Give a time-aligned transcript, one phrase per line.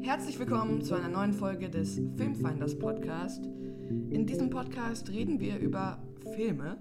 [0.00, 3.44] Herzlich willkommen zu einer neuen Folge des Filmfinders Podcast.
[3.44, 6.02] In diesem Podcast reden wir über
[6.34, 6.78] Filme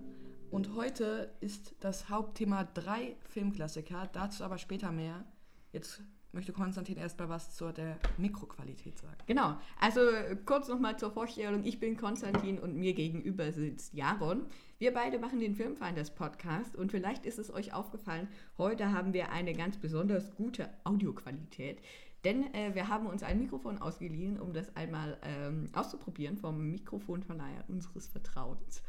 [0.50, 5.26] und heute ist das Hauptthema drei Filmklassiker, dazu aber später mehr.
[5.72, 6.02] Jetzt
[6.32, 9.18] möchte Konstantin erst mal was zur der Mikroqualität sagen.
[9.26, 10.02] Genau, also
[10.46, 11.64] kurz nochmal zur Vorstellung.
[11.64, 14.46] Ich bin Konstantin und mir gegenüber sitzt Jaron.
[14.80, 19.32] Wir beide machen den Filmfinders Podcast und vielleicht ist es euch aufgefallen, heute haben wir
[19.32, 21.82] eine ganz besonders gute Audioqualität.
[22.24, 27.64] Denn äh, wir haben uns ein Mikrofon ausgeliehen, um das einmal ähm, auszuprobieren vom Mikrofonverleiher
[27.68, 28.82] unseres Vertrauens.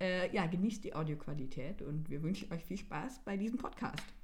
[0.00, 4.15] Äh, ja, genießt die Audioqualität und wir wünschen euch viel Spaß bei diesem Podcast.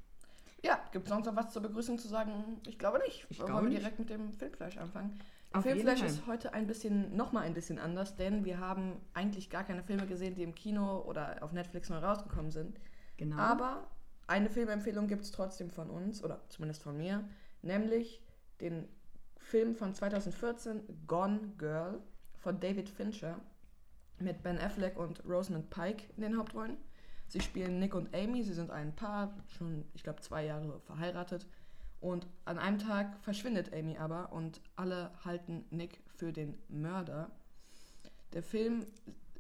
[0.64, 2.60] Ja, gibt es sonst noch was zur Begrüßung zu sagen?
[2.66, 3.26] Ich glaube nicht.
[3.30, 3.80] Ich Wollen wir nicht.
[3.80, 5.18] direkt mit dem Filmfleisch anfangen?
[5.52, 9.64] Auf Filmfleisch ist heute ein bisschen, nochmal ein bisschen anders, denn wir haben eigentlich gar
[9.64, 12.80] keine Filme gesehen, die im Kino oder auf Netflix neu rausgekommen sind.
[13.16, 13.36] Genau.
[13.36, 13.86] Aber
[14.26, 17.28] eine Filmempfehlung gibt es trotzdem von uns, oder zumindest von mir,
[17.60, 18.22] nämlich
[18.60, 18.88] den
[19.36, 22.00] Film von 2014, Gone Girl,
[22.38, 23.38] von David Fincher,
[24.18, 26.76] mit Ben Affleck und Rosamund Pike in den Hauptrollen.
[27.32, 31.46] Sie spielen Nick und Amy, sie sind ein Paar, schon, ich glaube, zwei Jahre verheiratet.
[31.98, 37.30] Und an einem Tag verschwindet Amy aber und alle halten Nick für den Mörder.
[38.34, 38.84] Der Film,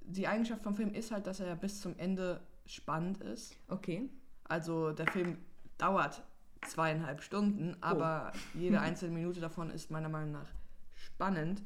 [0.00, 3.58] die Eigenschaft vom Film ist halt, dass er bis zum Ende spannend ist.
[3.68, 4.08] okay.
[4.44, 5.36] Also der Film
[5.76, 6.22] dauert
[6.66, 10.48] zweieinhalb Stunden, aber jede einzelne Minute davon ist meiner Meinung nach
[10.94, 11.62] spannend.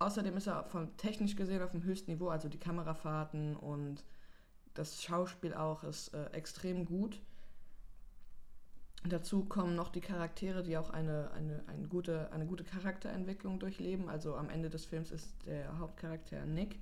[0.00, 4.02] Außerdem ist er von technisch gesehen auf dem höchsten Niveau, also die Kamerafahrten und
[4.74, 7.20] das Schauspiel auch ist äh, extrem gut.
[9.06, 14.08] Dazu kommen noch die Charaktere, die auch eine, eine, eine, gute, eine gute Charakterentwicklung durchleben.
[14.08, 16.78] Also am Ende des Films ist der Hauptcharakter Nick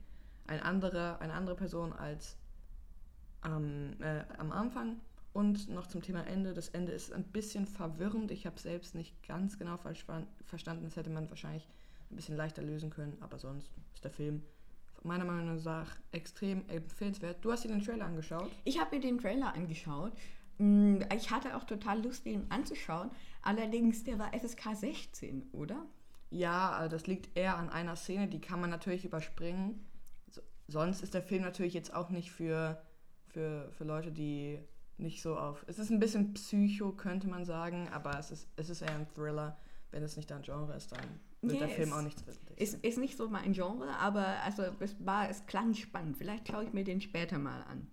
[0.47, 2.37] ein anderer, eine andere Person als
[3.41, 5.01] am, äh, am Anfang.
[5.33, 6.53] Und noch zum Thema Ende.
[6.55, 8.31] Das Ende ist ein bisschen verwirrend.
[8.31, 10.85] Ich habe selbst nicht ganz genau verstanden.
[10.85, 11.67] Das hätte man wahrscheinlich
[12.11, 13.17] ein bisschen leichter lösen können.
[13.21, 14.43] Aber sonst ist der Film
[15.05, 17.45] meiner Meinung nach extrem empfehlenswert.
[17.45, 18.51] Du hast dir den Trailer angeschaut.
[18.65, 20.13] Ich habe mir den Trailer angeschaut.
[20.59, 23.11] Mm, Ich hatte auch total Lust, den anzuschauen.
[23.43, 25.87] Allerdings, der war FSK 16, oder?
[26.31, 29.85] Ja, äh, das liegt eher an einer Szene, die kann man natürlich überspringen.
[30.31, 32.81] So, sonst ist der Film natürlich jetzt auch nicht für,
[33.27, 34.61] für, für Leute, die
[34.99, 35.65] nicht so auf.
[35.67, 39.07] Es ist ein bisschen Psycho, könnte man sagen, aber es ist, es ist eher ein
[39.15, 39.59] Thriller.
[39.91, 42.25] Wenn es nicht dein Genre ist, dann wird Nee, der Film es auch nichts.
[42.57, 46.17] Ist, ist nicht so mein Genre, aber also es, war, es klang spannend.
[46.17, 47.89] Vielleicht schaue ich mir den später mal an.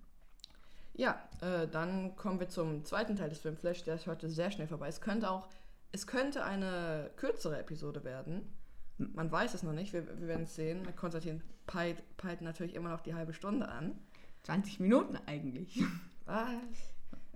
[0.93, 3.83] Ja, äh, dann kommen wir zum zweiten Teil des Filmflash.
[3.83, 4.87] Der ist heute sehr schnell vorbei.
[4.87, 5.47] Es könnte auch,
[5.91, 8.53] es könnte eine kürzere Episode werden.
[8.97, 9.93] Man weiß es noch nicht.
[9.93, 10.85] Wir, wir werden es sehen.
[10.95, 13.97] Konstantin peilt, peilt natürlich immer noch die halbe Stunde an.
[14.43, 15.81] 20 Minuten eigentlich.
[16.25, 16.88] Was?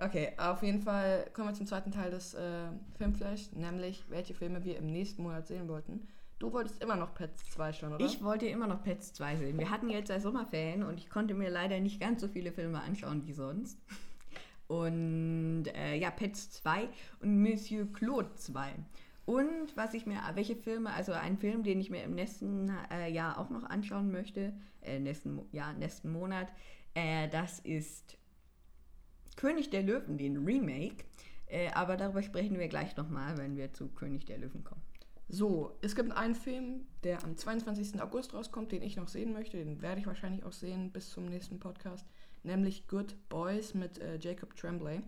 [0.03, 4.64] Okay, auf jeden Fall kommen wir zum zweiten Teil des äh, Filmflash, nämlich welche Filme
[4.66, 6.08] wir im nächsten Monat sehen wollten.
[6.40, 8.06] Du wolltest immer noch Pets 2 schon, oder?
[8.06, 9.58] Ich wollte immer noch Pets 2 sehen.
[9.58, 12.81] Wir hatten jetzt seit Sommerferien und ich konnte mir leider nicht ganz so viele Filme
[12.81, 13.80] anschauen wie sonst.
[14.68, 16.90] Und äh, ja, Pets 2
[17.22, 18.74] und Monsieur Claude 2.
[19.25, 23.09] Und was ich mir, welche Filme, also ein Film, den ich mir im nächsten äh,
[23.09, 26.50] Jahr auch noch anschauen möchte, äh, nächsten, ja, nächsten Monat,
[26.94, 28.18] äh, das ist
[29.36, 31.06] König der Löwen, den Remake.
[31.48, 34.82] Äh, aber darüber sprechen wir gleich nochmal, wenn wir zu König der Löwen kommen.
[35.30, 38.02] So, es gibt einen Film, der am 22.
[38.02, 39.58] August rauskommt, den ich noch sehen möchte.
[39.58, 42.06] Den werde ich wahrscheinlich auch sehen bis zum nächsten Podcast.
[42.44, 45.02] Nämlich Good Boys mit äh, Jacob Tremblay.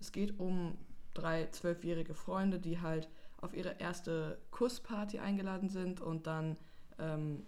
[0.00, 0.76] Es geht um
[1.14, 3.08] drei zwölfjährige Freunde, die halt
[3.40, 6.56] auf ihre erste Kussparty eingeladen sind und dann
[6.98, 7.44] ähm,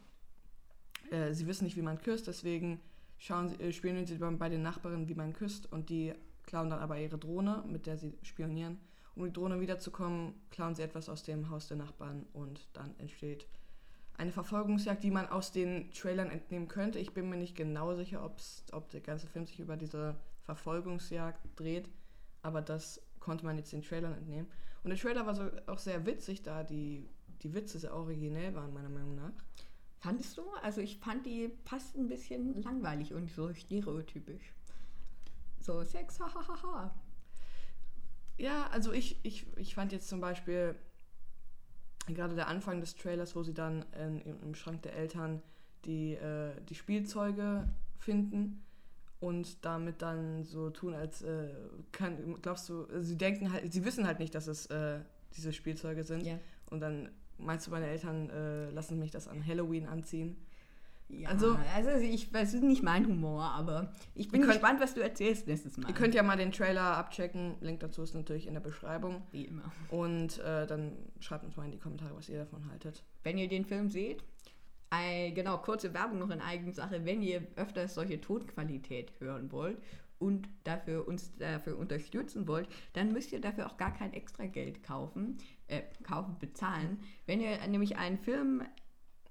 [1.10, 2.80] äh, sie wissen nicht, wie man küsst, deswegen
[3.18, 6.78] schauen sie, äh, spielen sie bei den Nachbarinnen, wie man küsst und die klauen dann
[6.78, 8.78] aber ihre Drohne, mit der sie spionieren.
[9.14, 13.46] Um die Drohne wiederzukommen, klauen sie etwas aus dem Haus der Nachbarn und dann entsteht
[14.18, 16.98] eine Verfolgungsjagd, die man aus den Trailern entnehmen könnte.
[16.98, 21.88] Ich bin mir nicht genau sicher, ob der ganze Film sich über diese Verfolgungsjagd dreht,
[22.42, 24.48] aber das konnte man jetzt den Trailern entnehmen.
[24.84, 27.08] Und der Trailer war so auch sehr witzig, da die,
[27.42, 29.32] die Witze sehr originell waren, meiner Meinung nach.
[29.98, 30.42] Fandest du?
[30.62, 34.52] Also ich fand die passt ein bisschen langweilig und so stereotypisch.
[35.60, 36.94] So Sex, hahaha.
[38.38, 40.76] Ja, also ich, ich, ich fand jetzt zum Beispiel
[42.06, 45.42] gerade der Anfang des Trailers, wo sie dann in, im, im Schrank der Eltern
[45.84, 48.62] die, äh, die Spielzeuge finden
[49.20, 51.48] und damit dann so tun, als äh,
[51.92, 55.00] kann, glaubst du, sie denken halt, sie wissen halt nicht, dass es äh,
[55.34, 56.24] diese Spielzeuge sind.
[56.24, 56.38] Ja.
[56.70, 60.36] Und dann meinst du, meine Eltern äh, lassen mich das an Halloween anziehen.
[61.08, 65.00] Ja, Also- also, ich, ist nicht mein Humor, aber ich bin können- gespannt, was du
[65.02, 65.88] erzählst nächstes Mal.
[65.88, 67.54] Ihr könnt ja mal den Trailer abchecken.
[67.60, 69.22] Link dazu ist natürlich in der Beschreibung.
[69.30, 69.70] Wie immer.
[69.90, 73.04] Und äh, dann schreibt uns mal in die Kommentare, was ihr davon haltet.
[73.22, 74.24] Wenn ihr den Film seht,
[74.90, 79.78] äh, genau, kurze Werbung noch in Eigensache, wenn ihr öfters solche Tonqualität hören wollt
[80.18, 84.82] und dafür uns dafür unterstützen wollt, dann müsst ihr dafür auch gar kein extra Geld
[84.82, 85.38] kaufen,
[85.68, 86.98] äh, kaufen, bezahlen.
[87.26, 88.62] Wenn ihr nämlich einen Film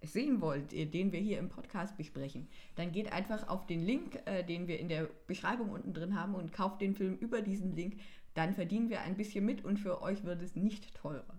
[0.02, 4.20] sehen wollt, äh, den wir hier im Podcast besprechen, dann geht einfach auf den Link,
[4.26, 7.76] äh, den wir in der Beschreibung unten drin haben und kauft den Film über diesen
[7.76, 8.00] Link.
[8.34, 11.36] Dann verdienen wir ein bisschen mit und für euch wird es nicht teurer.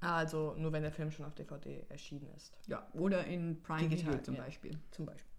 [0.00, 2.52] Also nur wenn der Film schon auf DVD erschienen ist.
[2.66, 4.42] Ja, oder in Prime Digital, Video zum ja.
[4.42, 4.78] Beispiel.
[4.92, 5.32] Zum Beispiel.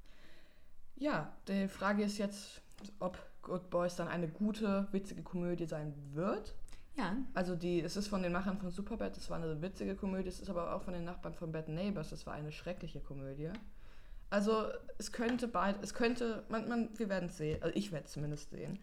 [0.97, 2.61] Ja, die Frage ist jetzt,
[2.99, 6.55] ob Good Boys dann eine gute, witzige Komödie sein wird.
[6.99, 10.27] Ja, Also die, es ist von den Machern von Superbad, das war eine witzige Komödie,
[10.27, 13.49] es ist aber auch von den Nachbarn von Bad Neighbors, das war eine schreckliche Komödie.
[14.29, 14.65] Also
[14.97, 18.11] es könnte beid, es könnte, man, man, wir werden es sehen, also ich werde es
[18.11, 18.79] zumindest sehen.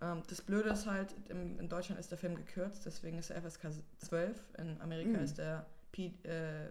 [0.00, 3.42] Ähm, das Blöde ist halt, im, in Deutschland ist der Film gekürzt, deswegen ist er
[3.42, 3.68] FSK
[3.98, 5.24] 12, in Amerika Mhm.
[5.24, 6.70] ist der P, äh, äh,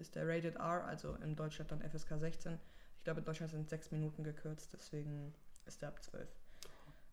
[0.00, 2.58] ist der Rated R, also in Deutschland dann FSK 16.
[2.98, 5.32] Ich glaube in Deutschland sind sechs Minuten gekürzt, deswegen
[5.64, 6.28] ist der ab 12.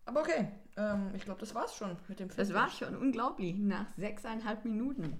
[0.05, 0.47] Aber okay,
[0.77, 2.38] ähm, ich glaube, das war's schon mit dem Film.
[2.38, 3.55] das war schon unglaublich.
[3.55, 5.19] Nach sechseinhalb Minuten.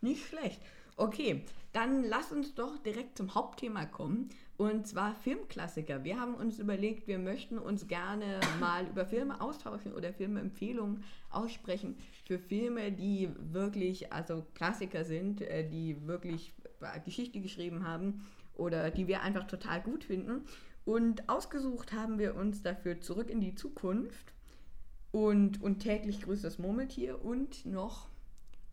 [0.00, 0.60] Nicht schlecht.
[0.96, 4.30] Okay, dann lass uns doch direkt zum Hauptthema kommen.
[4.56, 6.02] Und zwar Filmklassiker.
[6.02, 11.96] Wir haben uns überlegt, wir möchten uns gerne mal über Filme austauschen oder Filmeempfehlungen aussprechen
[12.26, 18.26] für Filme, die wirklich, also Klassiker sind, äh, die wirklich äh, Geschichte geschrieben haben
[18.56, 20.44] oder die wir einfach total gut finden.
[20.88, 24.32] Und ausgesucht haben wir uns dafür Zurück in die Zukunft
[25.12, 28.08] und, und täglich grüßt das Murmeltier und noch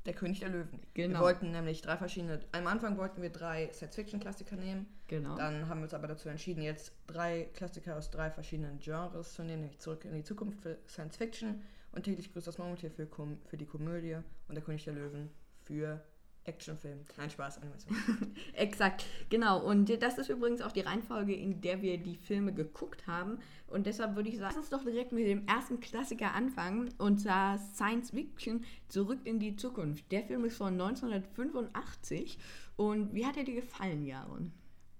[0.06, 0.80] Der König der Löwen.
[0.94, 1.20] Genau.
[1.20, 2.40] Wir wollten nämlich drei verschiedene.
[2.54, 4.86] Am Anfang wollten wir drei Science-Fiction-Klassiker nehmen.
[5.10, 9.34] genau Dann haben wir uns aber dazu entschieden, jetzt drei Klassiker aus drei verschiedenen Genres
[9.34, 13.10] zu nehmen, nämlich zurück in die Zukunft für Science-Fiction und täglich grüßt das Murmeltier für,
[13.44, 15.32] für die Komödie und der König der Löwen
[15.66, 16.02] für
[16.46, 17.00] Actionfilm.
[17.18, 17.98] Nein, Spaß, Animation.
[18.54, 19.60] Exakt, genau.
[19.60, 23.40] Und das ist übrigens auch die Reihenfolge, in der wir die Filme geguckt haben.
[23.68, 26.94] Und deshalb würde ich sagen, lass uns doch direkt mit dem ersten Klassiker anfangen.
[26.98, 30.12] Und zwar Science Fiction Zurück in die Zukunft.
[30.12, 32.38] Der Film ist von 1985.
[32.78, 34.54] Und wie hat er dir gefallen, Jaron?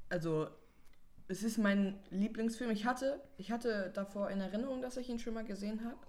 [0.10, 0.48] Also,
[1.28, 2.72] es ist mein Lieblingsfilm.
[2.72, 6.00] Ich hatte, ich hatte davor in Erinnerung, dass ich ihn schon mal gesehen habe,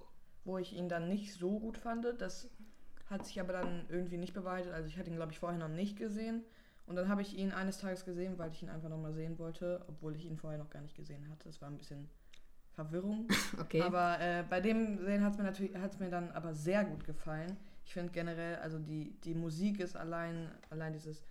[0.45, 2.07] wo ich ihn dann nicht so gut fand.
[2.19, 2.49] Das
[3.07, 4.73] hat sich aber dann irgendwie nicht bewahrheitet.
[4.73, 6.45] Also ich hatte ihn, glaube ich, vorher noch nicht gesehen.
[6.87, 9.85] Und dann habe ich ihn eines Tages gesehen, weil ich ihn einfach nochmal sehen wollte,
[9.89, 11.45] obwohl ich ihn vorher noch gar nicht gesehen hatte.
[11.49, 12.09] Das war ein bisschen
[12.77, 13.27] Verwirrung.
[13.59, 13.81] Okay.
[13.83, 17.05] Aber äh, bei dem Sehen hat es mir natürlich hat's mir dann aber sehr gut
[17.05, 17.57] gefallen.
[17.85, 21.25] Ich finde generell, also die, die Musik ist allein, allein dieses,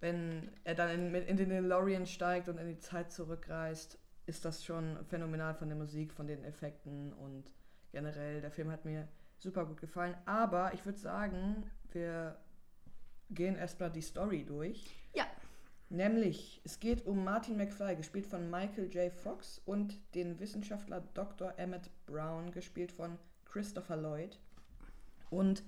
[0.00, 4.64] wenn er dann in, in den DeLorean steigt und in die Zeit zurückreist, ist das
[4.64, 7.50] schon phänomenal von der Musik, von den Effekten und
[7.90, 9.08] generell, der Film hat mir
[9.42, 10.14] super gut gefallen.
[10.24, 12.36] Aber ich würde sagen, wir
[13.30, 14.96] gehen erstmal die Story durch.
[15.14, 15.24] Ja.
[15.88, 19.12] Nämlich, es geht um Martin McFly, gespielt von Michael J.
[19.12, 21.52] Fox, und den Wissenschaftler Dr.
[21.58, 24.38] Emmett Brown, gespielt von Christopher Lloyd.
[25.28, 25.62] Und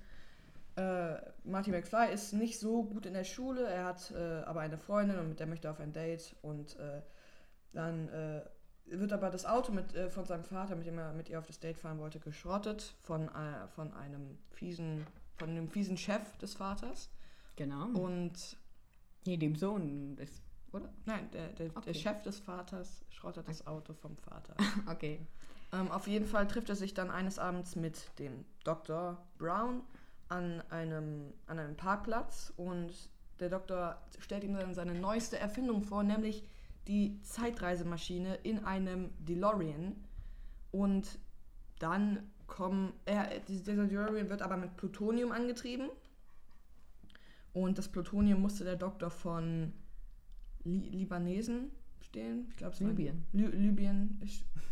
[0.76, 4.78] äh, Marty McFly ist nicht so gut in der Schule, er hat äh, aber eine
[4.78, 7.00] Freundin und mit der möchte er auf ein Date und äh,
[7.72, 8.42] dann äh,
[8.86, 11.46] wird aber das Auto mit, äh, von seinem Vater, mit dem er mit ihr auf
[11.46, 15.06] das Date fahren wollte, geschrottet von, äh, von einem fiesen,
[15.36, 17.10] von einem fiesen Chef des Vaters.
[17.56, 17.86] Genau.
[17.86, 18.56] Und
[19.24, 20.42] nee, dem Sohn des,
[20.72, 20.92] oder?
[21.04, 21.94] nein, der, der, der Okay.
[21.94, 24.54] Chef des Vaters schrottet das Auto vom Vater.
[24.86, 25.20] Okay.
[25.72, 29.18] Ähm, auf jeden Fall trifft er sich dann eines Abends mit dem Dr.
[29.38, 29.82] Brown
[30.28, 32.92] an einem, an einem Parkplatz und
[33.40, 36.44] der Doktor stellt ihm dann seine neueste Erfindung vor, nämlich
[36.86, 39.96] die Zeitreisemaschine in einem DeLorean.
[40.70, 41.18] Und
[41.78, 45.88] dann kommen, er, dieser DeLorean wird aber mit Plutonium angetrieben.
[47.52, 49.72] Und das Plutonium musste der Doktor von
[50.64, 52.46] Li Libanesen stehlen.
[52.50, 53.24] Ich glaube, es Libyen.
[53.32, 54.20] Lü Libyen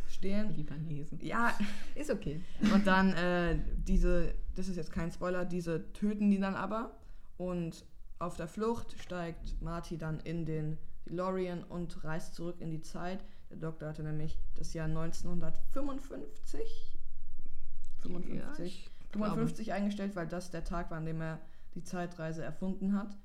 [0.09, 0.52] stehlen.
[0.57, 1.21] Libanesen.
[1.23, 1.57] Ja,
[1.95, 2.40] Ist okay.
[2.75, 6.99] und dann äh, diese, das ist jetzt kein Spoiler, diese töten die dann aber.
[7.37, 7.85] Und
[8.19, 13.25] auf der Flucht steigt Marty dann in den DeLorean und reist zurück in die Zeit.
[13.50, 16.99] Der Doktor hatte nämlich das Jahr 1955
[18.02, 19.30] 55, Ja, ich glaube.
[19.30, 21.40] 55 eingestellt, weil das der Tag war, an dem er
[21.75, 23.16] die Zeitreise erfunden hat.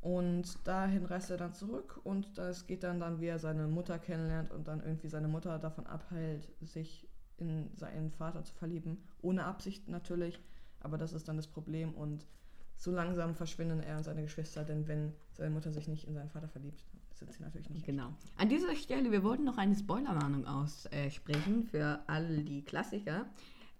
[0.00, 3.98] Und dahin reist er dann zurück und das geht dann dann, wie er seine Mutter
[3.98, 7.08] kennenlernt und dann irgendwie seine Mutter davon abhält, sich
[7.38, 9.02] in seinen Vater zu verlieben.
[9.22, 10.42] Ohne Absicht natürlich,
[10.80, 12.26] aber das ist dann das Problem und
[12.76, 16.30] so langsam verschwinden er und seine Geschwister, denn wenn seine Mutter sich nicht in seinen
[16.30, 17.86] Vater verliebt, sind sie natürlich nicht.
[17.86, 18.12] Genau.
[18.36, 23.26] An dieser Stelle, wir wollten noch eine Spoilerwarnung aussprechen für all die Klassiker.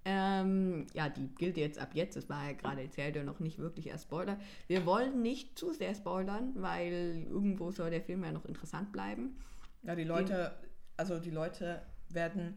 [0.06, 2.16] Ähm, ja, die gilt jetzt ab jetzt.
[2.16, 4.38] Das war ja gerade erzählt ja noch nicht wirklich als Spoiler.
[4.66, 9.36] Wir wollen nicht zu sehr spoilern, weil irgendwo soll der Film ja noch interessant bleiben.
[9.82, 10.54] Ja, die Leute,
[10.96, 12.56] also die Leute werden.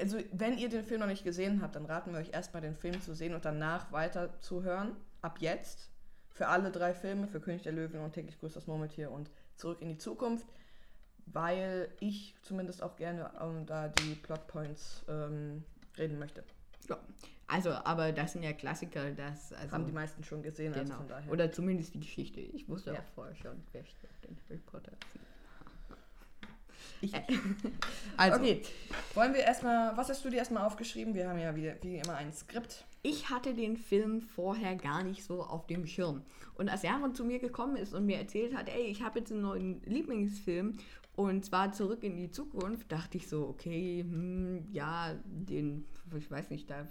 [0.00, 2.74] Also, wenn ihr den Film noch nicht gesehen habt, dann raten wir euch erstmal den
[2.74, 4.96] Film zu sehen und danach weiter zu hören.
[5.24, 5.88] Ab jetzt.
[6.34, 9.80] Für alle drei Filme, für König der Löwen und täglich grüßt das Murmeltier und Zurück
[9.80, 10.46] in die Zukunft.
[11.24, 15.64] Weil ich zumindest auch gerne ähm, da die Plotpoints ähm,
[15.96, 16.44] reden möchte.
[16.90, 16.98] Ja,
[17.46, 20.82] also, aber das sind ja Klassiker, das also, Haben die meisten schon gesehen, genau.
[20.82, 21.32] also von daher.
[21.32, 22.40] Oder zumindest die Geschichte.
[22.40, 23.00] Ich wusste Ja.
[23.00, 24.92] auch vorher schon, wer steckt in Harry Potter.
[27.00, 27.14] ich,
[28.18, 28.62] Also, okay,
[29.14, 31.14] wollen wir erstmal, was hast du dir erstmal aufgeschrieben?
[31.14, 32.84] Wir haben ja wie, wie immer ein Skript.
[33.04, 36.22] Ich hatte den Film vorher gar nicht so auf dem Schirm.
[36.54, 39.30] Und als Jaron zu mir gekommen ist und mir erzählt hat, ey, ich habe jetzt
[39.30, 40.78] einen neuen Lieblingsfilm
[41.14, 45.84] und zwar Zurück in die Zukunft, dachte ich so, okay, hm, ja, den,
[46.16, 46.88] ich weiß nicht, da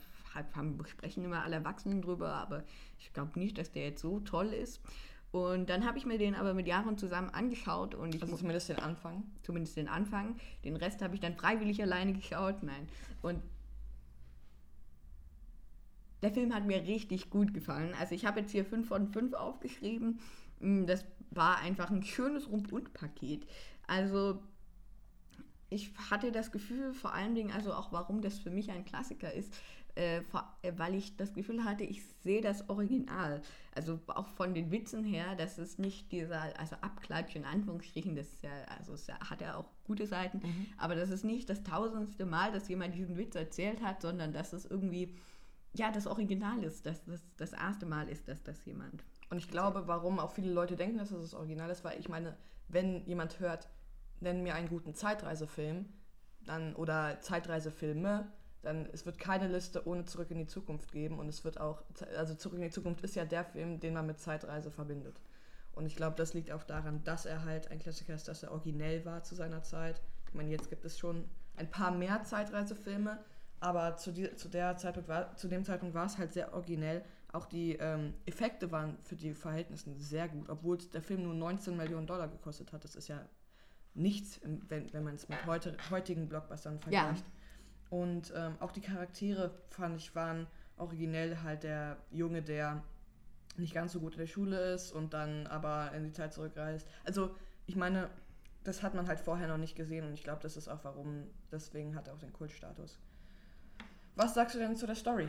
[0.55, 2.63] haben, sprechen immer alle Erwachsenen drüber, aber
[2.99, 4.81] ich glaube nicht, dass der jetzt so toll ist.
[5.31, 8.69] Und dann habe ich mir den aber mit Jaron zusammen angeschaut und ich Also zumindest
[8.69, 9.23] den Anfang.
[9.41, 10.35] zumindest den Anfang.
[10.63, 12.61] Den Rest habe ich dann freiwillig alleine geschaut.
[12.61, 12.87] Nein.
[13.23, 13.41] Und
[16.23, 17.93] der Film hat mir richtig gut gefallen.
[17.99, 20.19] Also ich habe jetzt hier 5 von 5 aufgeschrieben.
[20.59, 23.45] Mm, Das war einfach ein schönes Rundund-Paket.
[23.87, 24.39] Also
[25.69, 29.33] ich hatte das Gefühl, vor allen Dingen, also auch warum das für mich ein Klassiker
[29.33, 29.53] ist,
[29.95, 33.41] äh, äh, weil ich das Gefühl hatte, ich sehe das Original.
[33.75, 38.27] Also auch von den Witzen her, dass es nicht dieser, also Abklatsch in Anführungsstrichen, das
[38.33, 40.41] ist ja, also es hat ja auch gute Seiten,
[40.77, 44.53] aber das ist nicht das tausendste Mal, dass jemand diesen Witz erzählt hat, sondern dass
[44.53, 45.13] es irgendwie,
[45.73, 49.03] ja, das Original ist, dass das das erste Mal ist, dass das jemand.
[49.29, 52.09] Und ich glaube, warum auch viele Leute denken, dass es das Original ist, weil ich
[52.09, 52.37] meine,
[52.67, 53.67] wenn jemand hört,
[54.19, 55.85] nenn mir einen guten Zeitreisefilm,
[56.45, 61.27] dann oder Zeitreisefilme, dann es wird keine Liste ohne Zurück in die Zukunft geben und
[61.27, 61.83] es wird auch,
[62.15, 65.19] also Zurück in die Zukunft ist ja der Film, den man mit Zeitreise verbindet.
[65.73, 68.51] Und ich glaube, das liegt auch daran, dass er halt ein Klassiker ist, dass er
[68.51, 70.01] originell war zu seiner Zeit.
[70.27, 73.19] Ich meine, jetzt gibt es schon ein paar mehr Zeitreisefilme,
[73.63, 77.03] aber zu, die, zu, der Zeitpunkt war, zu dem Zeitpunkt war es halt sehr originell.
[77.31, 81.77] Auch die ähm, Effekte waren für die Verhältnisse sehr gut, obwohl der Film nur 19
[81.77, 82.83] Millionen Dollar gekostet hat.
[82.83, 83.25] Das ist ja
[83.93, 87.23] nichts, wenn, wenn man es mit heute, heutigen Blockbustern vergleicht.
[87.89, 92.83] Und ähm, auch die Charaktere, fand ich, waren originell halt der Junge, der
[93.55, 96.85] nicht ganz so gut in der Schule ist und dann aber in die Zeit zurückreist.
[97.05, 97.33] Also,
[97.65, 98.09] ich meine,
[98.65, 101.27] das hat man halt vorher noch nicht gesehen und ich glaube, das ist auch warum,
[101.49, 102.99] deswegen hat er auch den Kultstatus.
[104.15, 105.27] Was sagst du denn zu der Story?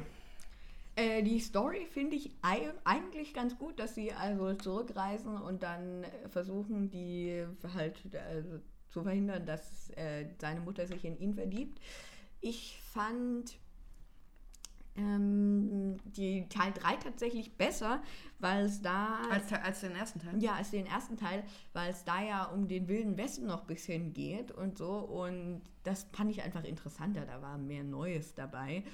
[0.97, 6.05] Äh, die Story finde ich ei- eigentlich ganz gut, dass sie also zurückreisen und dann
[6.31, 8.43] versuchen, die halt äh,
[8.91, 11.81] zu verhindern, dass äh, seine Mutter sich in ihn verliebt.
[12.41, 13.57] Ich fand
[14.97, 18.03] ähm, die Teil 3 tatsächlich besser,
[18.39, 20.43] weil es da Als, als den ersten Teil?
[20.43, 23.67] ja, als den ersten Teil, weil es da ja um den Wilden Westen noch ein
[23.67, 24.99] bisschen geht und so.
[24.99, 27.27] Und das fand ich einfach interessanter.
[27.27, 28.85] Da war mehr Neues dabei.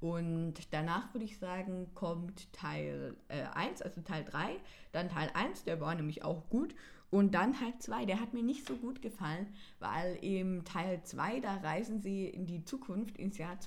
[0.00, 4.56] Und danach würde ich sagen, kommt Teil äh, 1, also Teil 3.
[4.90, 6.74] Dann Teil 1, der war nämlich auch gut.
[7.10, 9.46] Und dann Teil 2, der hat mir nicht so gut gefallen,
[9.78, 13.60] weil im Teil 2, da reisen sie in die Zukunft ins Jahr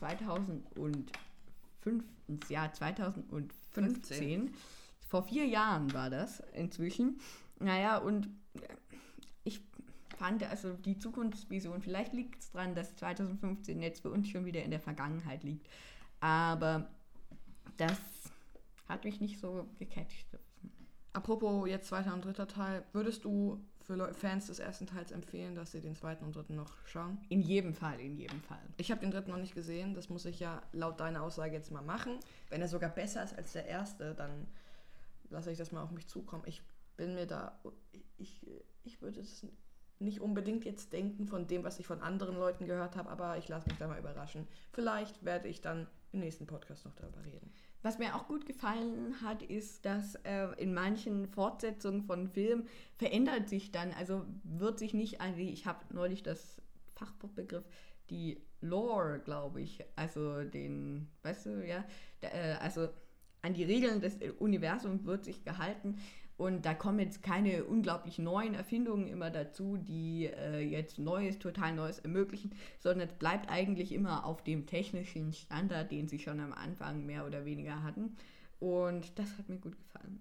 [1.86, 4.54] 2005, ins Jahr 2015.
[5.08, 7.20] Vor vier Jahren war das inzwischen.
[7.60, 8.30] Naja, und
[9.44, 9.62] ich
[10.18, 14.64] fand also die Zukunftsvision, vielleicht liegt es daran, dass 2015 jetzt für uns schon wieder
[14.64, 15.68] in der Vergangenheit liegt.
[16.20, 16.90] Aber
[17.78, 18.00] das
[18.88, 20.26] hat mich nicht so gecatcht.
[21.14, 25.72] Apropos jetzt zweiter und dritter Teil, würdest du für Fans des ersten Teils empfehlen, dass
[25.72, 27.20] sie den zweiten und dritten noch schauen?
[27.30, 28.62] In jedem Fall, in jedem Fall.
[28.78, 31.72] Ich habe den dritten noch nicht gesehen, das muss ich ja laut deiner Aussage jetzt
[31.72, 32.20] mal machen.
[32.50, 34.48] Wenn er sogar besser ist als der erste, dann
[35.30, 36.44] lasse ich das mal auf mich zukommen.
[36.48, 36.62] Ich
[36.98, 37.60] bin mir da,
[38.18, 38.46] ich,
[38.84, 39.46] ich würde es
[40.00, 43.48] nicht unbedingt jetzt denken von dem, was ich von anderen Leuten gehört habe, aber ich
[43.48, 44.48] lasse mich da mal überraschen.
[44.72, 47.52] Vielleicht werde ich dann im nächsten Podcast noch darüber reden.
[47.86, 53.48] Was mir auch gut gefallen hat, ist, dass äh, in manchen Fortsetzungen von Filmen verändert
[53.48, 56.60] sich dann, also wird sich nicht an die, ich habe neulich das
[56.96, 57.64] Fachbegriff,
[58.10, 61.86] die Lore, glaube ich, also den, weißt du, ja,
[62.22, 62.90] äh, also
[63.44, 66.00] an die Regeln des Universums wird sich gehalten
[66.38, 71.74] und da kommen jetzt keine unglaublich neuen Erfindungen immer dazu, die äh, jetzt Neues, total
[71.74, 76.52] Neues ermöglichen, sondern es bleibt eigentlich immer auf dem technischen Standard, den sie schon am
[76.52, 78.18] Anfang mehr oder weniger hatten.
[78.60, 80.20] Und das hat mir gut gefallen.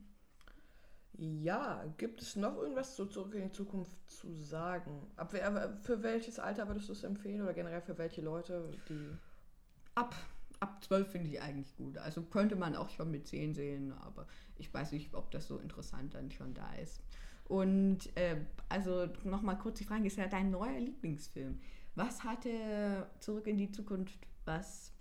[1.17, 5.07] Ja, gibt es noch irgendwas zu Zurück in die Zukunft zu sagen?
[5.17, 5.33] Ab,
[5.83, 9.11] für welches Alter würdest du es empfehlen oder generell für welche Leute, die.
[9.95, 10.15] Ab,
[10.61, 11.99] ab 12 finde ich eigentlich gut.
[11.99, 15.59] Also könnte man auch schon mit 10 sehen, aber ich weiß nicht, ob das so
[15.59, 17.01] interessant dann schon da ist.
[17.47, 18.37] Und äh,
[18.69, 21.61] also nochmal kurz die Frage, ist ja dein neuer Lieblingsfilm.
[21.95, 24.93] Was hatte Zurück in die Zukunft, was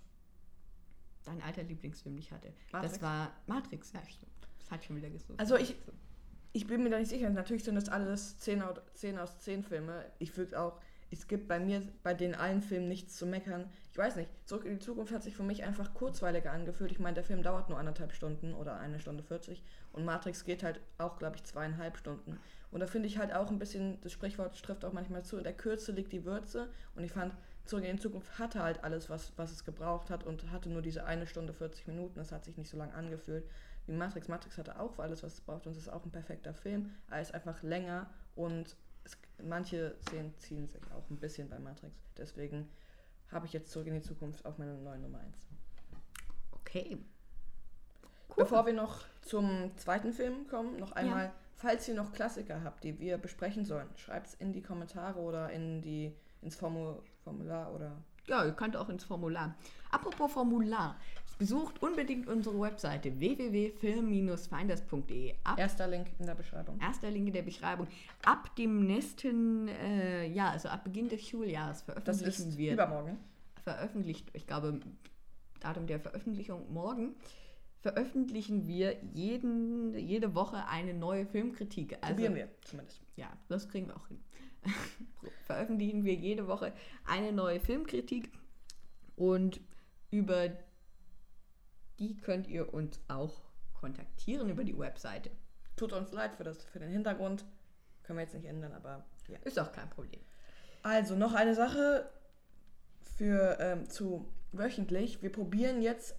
[1.24, 2.52] dein alter Lieblingsfilm nicht hatte?
[2.72, 2.92] Matrix.
[2.92, 4.30] Das war Matrix, ja stimmt.
[4.58, 5.38] Das hat schon wieder gesucht.
[5.40, 5.76] Also ich-
[6.56, 7.28] Ich bin mir da nicht sicher.
[7.30, 10.04] Natürlich sind das alles 10 aus 10, aus 10 Filme.
[10.20, 10.80] Ich würde auch.
[11.10, 13.70] Es gibt bei mir bei den allen Filmen nichts zu meckern.
[13.92, 14.28] Ich weiß nicht.
[14.46, 16.90] Zurück in die Zukunft hat sich für mich einfach kurzweiliger angefühlt.
[16.90, 19.62] Ich meine, der Film dauert nur anderthalb Stunden oder eine Stunde 40.
[19.92, 22.38] Und Matrix geht halt auch, glaube ich, zweieinhalb Stunden.
[22.70, 25.44] Und da finde ich halt auch ein bisschen, das Sprichwort trifft auch manchmal zu, in
[25.44, 26.68] der Kürze liegt die Würze.
[26.96, 27.32] Und ich fand,
[27.64, 30.82] Zurück in die Zukunft hatte halt alles, was, was es gebraucht hat und hatte nur
[30.82, 32.16] diese eine Stunde 40 Minuten.
[32.16, 33.48] Das hat sich nicht so lang angefühlt
[33.86, 34.28] wie Matrix.
[34.28, 36.90] Matrix hatte auch alles, was es braucht und es ist auch ein perfekter Film.
[37.10, 41.94] Er ist einfach länger und es, manche Szenen ziehen sich auch ein bisschen bei Matrix.
[42.16, 42.68] Deswegen
[43.30, 45.36] habe ich jetzt Zurück in die Zukunft auf meine neue Nummer 1.
[46.52, 46.98] okay.
[48.36, 51.32] Bevor wir noch zum zweiten Film kommen, noch einmal, Ja.
[51.54, 55.50] falls ihr noch Klassiker habt, die wir besprechen sollen, schreibt es in die Kommentare oder
[55.50, 59.54] in die, ins Formu Formular oder Ja, ihr könnt auch ins Formular.
[59.90, 60.96] Apropos Formular.
[61.38, 65.34] Besucht unbedingt unsere Webseite www.film-finders.de.
[65.56, 66.78] Erster Link in der Beschreibung.
[66.80, 67.88] erster Link in der Beschreibung.
[68.24, 73.18] Ab dem nächsten, äh, ja, also ab Beginn des Schuljahres Das veröffentlichen ist wir, übermorgen.
[73.64, 74.78] veröffentlicht, ich glaube,
[75.60, 77.16] Datum der Veröffentlichung morgen,
[77.80, 81.94] veröffentlichen wir jeden, jede Woche eine neue Filmkritik.
[82.00, 83.02] Also, Probieren wir zumindest.
[83.16, 84.20] Ja, das kriegen wir auch hin.
[85.46, 86.72] Veröffentlichen wir jede Woche
[87.04, 88.30] eine neue Filmkritik
[89.16, 89.60] und
[90.10, 90.50] über
[91.98, 93.42] die könnt ihr uns auch
[93.74, 95.30] kontaktieren über die Webseite.
[95.76, 97.44] Tut uns leid für, das, für den Hintergrund.
[98.02, 99.38] Können wir jetzt nicht ändern, aber ja.
[99.44, 100.20] Ist auch kein Problem.
[100.82, 102.10] Also noch eine Sache
[103.16, 105.22] für ähm, zu wöchentlich.
[105.22, 106.14] Wir probieren jetzt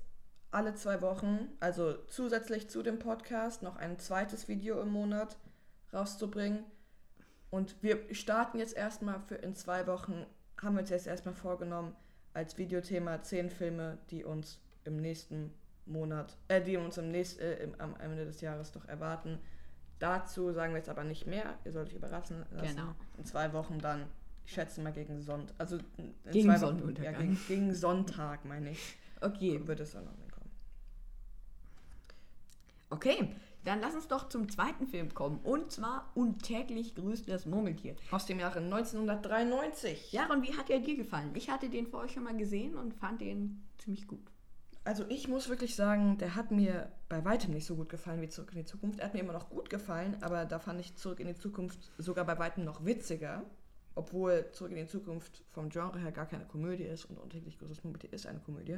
[0.52, 5.38] alle zwei Wochen, also zusätzlich zu dem Podcast, noch ein zweites Video im Monat
[5.94, 6.64] rauszubringen.
[7.50, 10.26] Und wir starten jetzt erstmal für in zwei Wochen,
[10.62, 11.96] haben wir uns jetzt erstmal vorgenommen,
[12.34, 15.54] als Videothema zehn Filme, die uns im nächsten
[15.86, 19.40] Monat, äh, die uns im nächsten, äh, im, am Ende des Jahres noch erwarten.
[20.00, 21.58] Dazu sagen wir jetzt aber nicht mehr.
[21.64, 22.76] Ihr sollt euch überraschen lassen.
[22.76, 22.96] Genau.
[23.18, 24.06] In zwei Wochen dann,
[24.46, 25.56] ich schätze mal gegen Sonntag.
[25.58, 27.14] Also in Gegen zwei Wochen, Sonnenuntergang.
[27.14, 30.52] Ja, gegen, gegen Sonntag, meine ich, Okay, wird es dann online kommen.
[32.90, 33.36] okay.
[33.66, 35.40] Dann lass uns doch zum zweiten Film kommen.
[35.44, 37.96] Und zwar Untäglich grüßt das Murmeltier.
[38.12, 40.12] Aus dem Jahre 1993.
[40.12, 41.32] Jaron, wie hat er dir gefallen?
[41.34, 44.32] Ich hatte den vorher schon mal gesehen und fand den ziemlich gut.
[44.84, 48.30] Also ich muss wirklich sagen, der hat mir bei weitem nicht so gut gefallen wie
[48.30, 49.00] Zurück in die Zukunft.
[49.00, 51.92] Er hat mir immer noch gut gefallen, aber da fand ich Zurück in die Zukunft
[51.98, 53.44] sogar bei weitem noch witziger.
[53.96, 57.72] Obwohl Zurück in die Zukunft vom Genre her gar keine Komödie ist und Untäglich grüßt
[57.72, 58.78] das Murmeltier ist eine Komödie.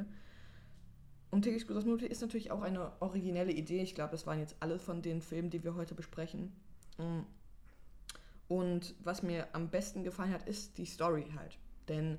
[1.30, 3.82] Untäglich grüßt das Murmeltier ist natürlich auch eine originelle Idee.
[3.82, 6.52] Ich glaube, das waren jetzt alle von den Filmen, die wir heute besprechen.
[6.96, 7.20] Mm.
[8.48, 11.58] Und was mir am besten gefallen hat, ist die Story halt.
[11.88, 12.18] Denn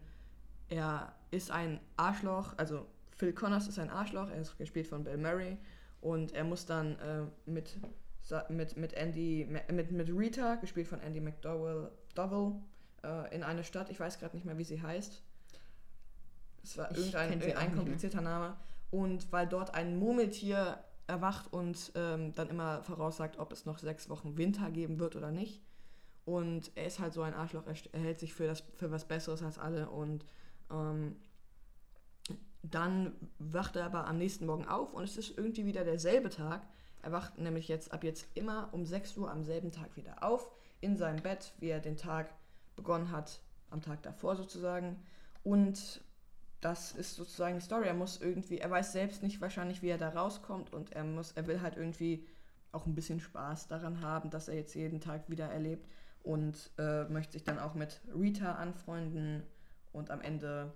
[0.69, 2.85] er ist ein Arschloch, also
[3.17, 5.57] Phil Connors ist ein Arschloch, er ist gespielt von Bill Murray
[6.01, 7.77] und er muss dann äh, mit,
[8.49, 12.53] mit, mit Andy, mit, mit Rita, gespielt von Andy McDowell, Dowell,
[13.03, 15.23] äh, in eine Stadt, ich weiß gerade nicht mehr, wie sie heißt.
[16.63, 18.55] Es war Ich irgendein, irgendein komplizierter Name.
[18.91, 24.09] Und weil dort ein Murmeltier erwacht und ähm, dann immer voraussagt, ob es noch sechs
[24.09, 25.61] Wochen Winter geben wird oder nicht.
[26.25, 29.41] Und er ist halt so ein Arschloch, er, hält sich für, das, für was Besseres
[29.41, 30.25] als alle und
[30.71, 31.15] ähm,
[32.61, 36.67] dann wacht er aber am nächsten Morgen auf und es ist irgendwie wieder derselbe Tag.
[37.01, 40.51] Er wacht nämlich jetzt ab jetzt immer um 6 Uhr am selben Tag wieder auf,
[40.81, 42.33] in seinem Bett, wie er den Tag
[42.75, 44.97] begonnen hat, am Tag davor sozusagen.
[45.43, 46.01] Und
[46.61, 47.87] das ist sozusagen die Story.
[47.87, 51.31] Er muss irgendwie, er weiß selbst nicht wahrscheinlich, wie er da rauskommt und er muss,
[51.33, 52.27] er will halt irgendwie
[52.71, 55.87] auch ein bisschen Spaß daran haben, dass er jetzt jeden Tag wieder erlebt
[56.23, 59.43] und äh, möchte sich dann auch mit Rita anfreunden
[59.91, 60.73] und am Ende,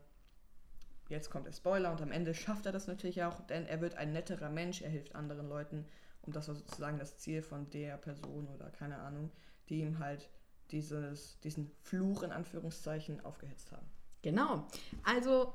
[1.10, 3.96] jetzt kommt der Spoiler und am Ende schafft er das natürlich auch, denn er wird
[3.96, 5.86] ein netterer Mensch, er hilft anderen Leuten
[6.22, 9.32] und das war sozusagen das Ziel von der Person oder keine Ahnung,
[9.69, 10.30] die ihm halt
[10.72, 13.86] dieses, diesen Fluch in Anführungszeichen aufgehetzt haben.
[14.22, 14.65] Genau.
[15.04, 15.54] Also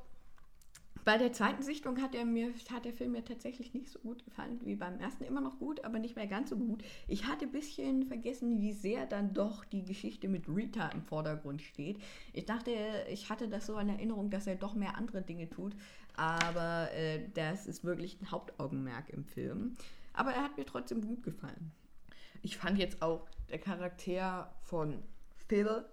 [1.05, 4.23] bei der zweiten Sichtung hat, er mir, hat der Film mir tatsächlich nicht so gut
[4.25, 5.23] gefallen wie beim ersten.
[5.23, 6.83] Immer noch gut, aber nicht mehr ganz so gut.
[7.07, 11.61] Ich hatte ein bisschen vergessen, wie sehr dann doch die Geschichte mit Rita im Vordergrund
[11.61, 11.99] steht.
[12.33, 12.71] Ich dachte,
[13.09, 15.75] ich hatte das so in Erinnerung, dass er doch mehr andere Dinge tut.
[16.15, 19.73] Aber äh, das ist wirklich ein Hauptaugenmerk im Film.
[20.13, 21.71] Aber er hat mir trotzdem gut gefallen.
[22.41, 25.01] Ich fand jetzt auch, der Charakter von
[25.47, 25.85] Phil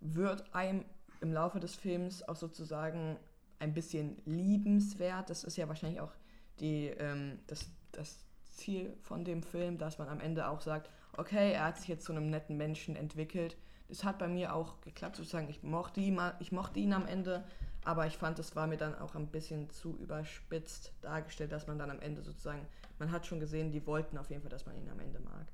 [0.00, 0.84] wird einem
[1.20, 3.18] im Laufe des Films auch sozusagen
[3.60, 5.30] ein bisschen liebenswert.
[5.30, 6.12] Das ist ja wahrscheinlich auch
[6.58, 11.52] die, ähm, das, das Ziel von dem Film, dass man am Ende auch sagt, okay,
[11.52, 13.56] er hat sich jetzt zu einem netten Menschen entwickelt.
[13.88, 15.48] Das hat bei mir auch geklappt, sozusagen.
[15.48, 17.44] Ich mochte ihn, ich mochte ihn am Ende,
[17.84, 21.78] aber ich fand, es war mir dann auch ein bisschen zu überspitzt dargestellt, dass man
[21.78, 22.66] dann am Ende sozusagen,
[22.98, 25.46] man hat schon gesehen, die wollten auf jeden Fall, dass man ihn am Ende mag.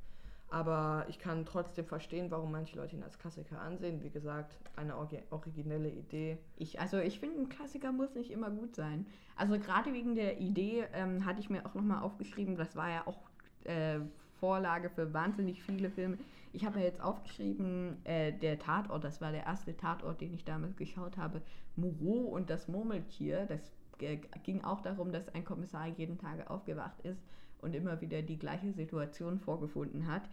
[0.49, 4.03] Aber ich kann trotzdem verstehen, warum manche Leute ihn als Klassiker ansehen.
[4.03, 6.39] Wie gesagt, eine originelle Idee.
[6.57, 9.07] Ich, also ich finde, ein Klassiker muss nicht immer gut sein.
[9.35, 13.07] Also gerade wegen der Idee ähm, hatte ich mir auch nochmal aufgeschrieben, das war ja
[13.07, 13.19] auch
[13.65, 13.99] äh,
[14.39, 16.19] Vorlage für wahnsinnig viele Filme.
[16.53, 20.45] Ich habe ja jetzt aufgeschrieben, äh, der Tatort, das war der erste Tatort, den ich
[20.45, 21.43] damals geschaut habe,
[21.75, 23.47] Moreau und das Murmeltier.
[23.47, 27.21] Das äh, ging auch darum, dass ein Kommissar jeden Tag aufgewacht ist
[27.61, 30.29] und immer wieder die gleiche Situation vorgefunden hat.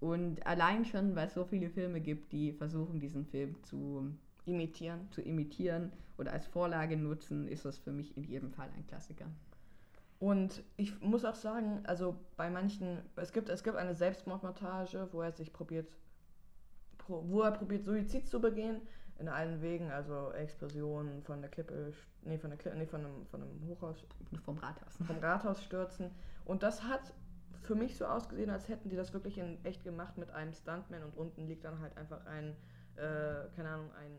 [0.00, 4.12] Und allein schon, weil es so viele Filme gibt, die versuchen, diesen Film zu
[4.46, 8.86] imitieren, zu imitieren oder als Vorlage nutzen, ist das für mich in jedem Fall ein
[8.86, 9.26] Klassiker.
[10.18, 15.22] Und ich muss auch sagen, also bei manchen, es gibt, es gibt eine Selbstmordmontage, wo
[15.22, 15.88] er sich probiert,
[17.08, 18.82] wo er probiert, Suizid zu begehen,
[19.18, 23.26] in allen Wegen, also Explosionen von der Klippe, nee, von der Klippe, nee, von einem,
[23.26, 24.04] von einem Hochhaus.
[24.44, 24.96] Vom Rathaus.
[25.06, 26.10] Vom Rathaus stürzen.
[26.50, 27.14] Und das hat
[27.62, 31.04] für mich so ausgesehen, als hätten die das wirklich in echt gemacht mit einem Stuntman
[31.04, 32.56] und unten liegt dann halt einfach ein,
[32.96, 34.10] äh, keine Ahnung, ein,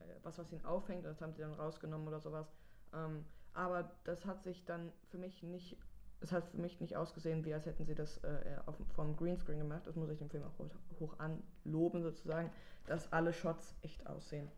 [0.00, 2.50] äh, was, was ihn aufhängt, das haben sie dann rausgenommen oder sowas.
[2.94, 5.76] Ähm, aber das hat sich dann für mich nicht,
[6.22, 9.58] es hat für mich nicht ausgesehen, wie als hätten sie das äh, auf, vom Greenscreen
[9.58, 9.86] gemacht.
[9.86, 12.50] Das muss ich dem Film auch hoch, hoch anloben sozusagen,
[12.86, 14.48] dass alle Shots echt aussehen.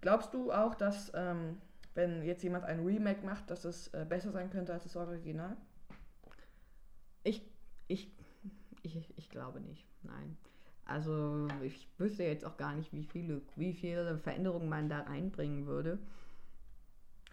[0.00, 1.60] Glaubst du auch, dass ähm,
[1.92, 5.54] wenn jetzt jemand ein Remake macht, dass es äh, besser sein könnte als das Original?
[7.26, 7.42] Ich,
[7.88, 8.10] ich,
[8.82, 10.36] ich, ich glaube nicht, nein.
[10.84, 15.66] Also ich wüsste jetzt auch gar nicht, wie viele, wie viele Veränderungen man da reinbringen
[15.66, 15.98] würde.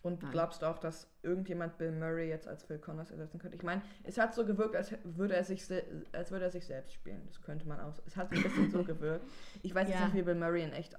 [0.02, 0.32] Und Nein.
[0.32, 3.56] glaubst du auch, dass irgendjemand Bill Murray jetzt als Phil Connors ersetzen könnte?
[3.56, 5.64] Ich meine, es hat so gewirkt, als würde er sich,
[6.12, 7.22] als würde er sich selbst spielen.
[7.28, 7.94] Das könnte man auch.
[8.06, 9.26] Es hat ein bisschen so gewirkt.
[9.62, 9.96] Ich weiß ja.
[9.96, 10.98] jetzt nicht, wie Bill Murray in echt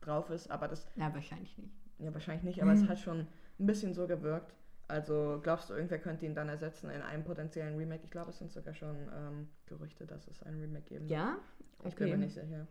[0.00, 0.86] drauf ist, aber das.
[0.96, 1.74] Ja, wahrscheinlich nicht.
[1.98, 3.26] Ja, wahrscheinlich nicht, aber es hat schon
[3.58, 4.54] ein bisschen so gewirkt.
[4.88, 8.02] Also glaubst du, irgendwer könnte ihn dann ersetzen in einem potenziellen Remake?
[8.04, 11.10] Ich glaube, es sind sogar schon ähm, Gerüchte, dass es ein Remake geben wird.
[11.10, 11.38] Ja?
[11.78, 11.88] Okay.
[11.88, 12.66] Ich bin mir nicht sicher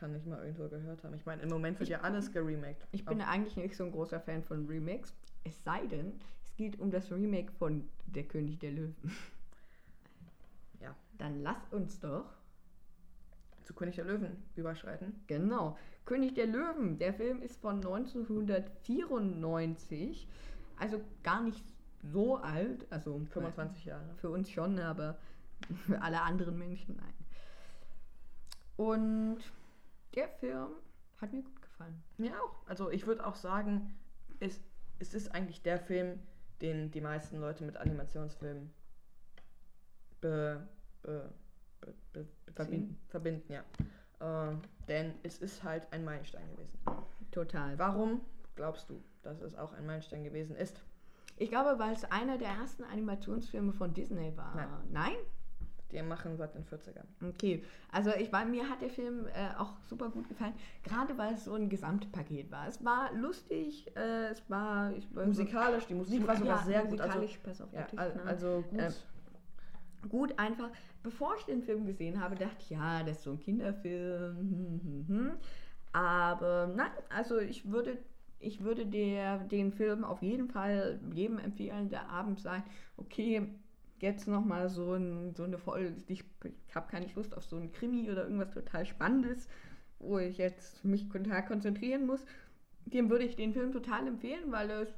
[0.00, 1.14] kann nicht mal irgendwo gehört haben.
[1.14, 2.88] Ich meine, im Moment wird ich, ja alles geremaked.
[2.90, 5.14] Ich bin eigentlich nicht so ein großer Fan von Remakes.
[5.44, 8.96] Es sei denn, es geht um das Remake von Der König der Löwen.
[10.80, 10.96] Ja.
[11.18, 12.24] Dann lass uns doch
[13.64, 15.20] zu König der Löwen überschreiten.
[15.26, 15.76] Genau.
[16.06, 16.98] König der Löwen.
[16.98, 20.26] Der Film ist von 1994.
[20.80, 21.64] Also gar nicht
[22.02, 22.90] so alt.
[22.90, 24.14] Also 25 Jahre.
[24.16, 25.18] Für uns schon, aber
[25.86, 27.14] für alle anderen Menschen nein.
[28.76, 29.38] Und
[30.14, 30.70] der Film
[31.20, 32.02] hat mir gut gefallen.
[32.16, 32.66] Mir auch.
[32.66, 33.94] Also ich würde auch sagen,
[34.40, 34.60] es,
[34.98, 36.18] es ist eigentlich der Film,
[36.62, 38.72] den die meisten Leute mit Animationsfilmen
[40.20, 40.66] be,
[41.02, 41.30] be,
[42.12, 42.98] be, verbinden.
[43.08, 43.64] verbinden ja.
[44.20, 44.56] Äh,
[44.88, 46.78] denn es ist halt ein Meilenstein gewesen.
[47.30, 47.78] Total.
[47.78, 48.20] Warum
[48.60, 50.76] glaubst du, dass es auch ein Meilenstein gewesen ist?
[51.38, 54.54] Ich glaube, weil es einer der ersten Animationsfilme von Disney war.
[54.54, 54.68] Nein?
[54.92, 55.16] Nein?
[55.90, 57.06] Die machen seit den 40ern.
[57.26, 60.52] Okay, also ich war, mir hat der Film äh, auch super gut gefallen,
[60.84, 62.68] gerade weil es so ein Gesamtpaket war.
[62.68, 67.00] Es war lustig, äh, es war, musikalisch, die Musik war sogar ja, sehr gut.
[67.00, 67.86] Also, pass auf, ja,
[68.26, 68.78] also gut.
[68.78, 68.90] Äh,
[70.08, 70.68] gut einfach.
[71.02, 74.36] Bevor ich den Film gesehen habe, dachte ich, ja, das ist so ein Kinderfilm.
[74.36, 75.32] Hm, hm, hm.
[75.92, 77.98] Aber nein, also ich würde
[78.40, 83.46] ich würde der, den Film auf jeden Fall jedem empfehlen, der abends sagt, okay,
[83.98, 86.24] jetzt nochmal so, ein, so eine Folge, ich,
[86.66, 89.46] ich habe keine Lust auf so ein Krimi oder irgendwas total Spannendes,
[89.98, 92.24] wo ich jetzt mich total konzentrieren muss,
[92.86, 94.88] dem würde ich den Film total empfehlen, weil es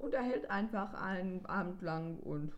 [0.00, 2.52] unterhält einfach einen Abend lang und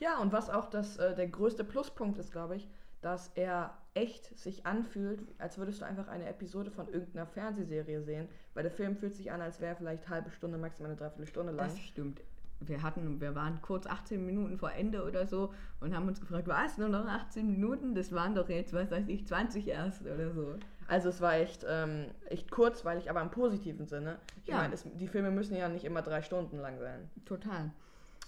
[0.00, 2.68] ja, und was auch das, äh, der größte Pluspunkt ist, glaube ich,
[3.00, 8.28] dass er echt sich anfühlt, als würdest du einfach eine Episode von irgendeiner Fernsehserie sehen,
[8.54, 11.68] weil der Film fühlt sich an, als wäre vielleicht halbe Stunde, maximal eine Dreiviertelstunde lang.
[11.68, 12.20] Das stimmt
[12.60, 16.48] wir hatten, wir waren kurz 18 Minuten vor Ende oder so und haben uns gefragt,
[16.48, 17.94] was, nur noch 18 Minuten?
[17.94, 20.54] Das waren doch jetzt, was weiß ich, 20 erst oder so.
[20.88, 24.18] Also es war echt, ähm, echt kurzweilig, aber im positiven Sinne.
[24.42, 24.56] Ich ja.
[24.56, 27.10] meine, die Filme müssen ja nicht immer drei Stunden lang sein.
[27.26, 27.70] Total.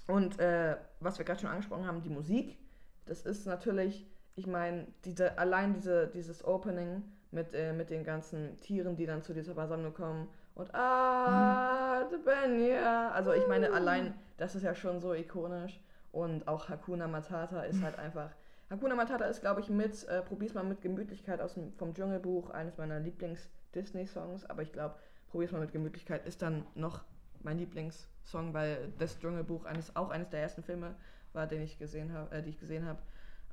[0.06, 2.58] Und äh, was wir gerade schon angesprochen haben, die Musik,
[3.06, 4.06] das ist natürlich,
[4.36, 9.22] ich meine, diese, allein diese, dieses Opening mit, äh, mit den ganzen Tieren, die dann
[9.22, 13.10] zu dieser Versammlung kommen und ah, the Benja.
[13.10, 15.80] Also ich meine, allein das ist ja schon so ikonisch.
[16.12, 18.30] Und auch Hakuna Matata ist halt einfach,
[18.68, 22.50] Hakuna Matata ist, glaube ich, mit, äh, probier's mal mit Gemütlichkeit aus dem, vom Dschungelbuch,
[22.50, 24.96] eines meiner Lieblings-Disney-Songs, aber ich glaube,
[25.30, 27.04] probier's mal mit Gemütlichkeit ist dann noch
[27.42, 30.96] mein Lieblingssong, weil das Dschungelbuch eines, auch eines der ersten Filme
[31.32, 32.98] war, den ich gesehen habe, äh, die ich gesehen habe.